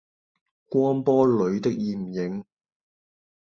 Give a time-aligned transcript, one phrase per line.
[0.71, 2.43] 波光裡的艷影